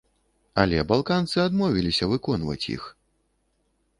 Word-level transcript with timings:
Але 0.63 0.79
балканцы 0.91 1.37
адмовіліся 1.43 2.09
выконваць 2.13 2.69
іх. 2.77 2.83